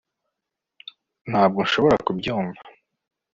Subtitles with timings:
[1.29, 2.61] ntabwo nshobora kubyumva